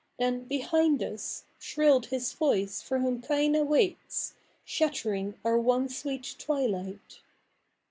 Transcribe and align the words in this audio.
Then, 0.17 0.45
behind 0.45 1.03
us 1.03 1.43
Shrilled 1.59 2.07
his 2.07 2.33
voice 2.33 2.81
for 2.81 2.97
whom 2.97 3.21
Cdina 3.21 3.63
waits, 3.63 4.33
'Shattering 4.65 5.35
our 5.45 5.59
one 5.59 5.89
sweet 5.89 6.23
tivilight. 6.39 7.19